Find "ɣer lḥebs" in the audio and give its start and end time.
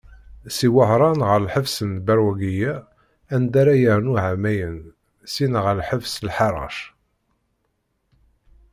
1.27-1.75, 5.63-6.11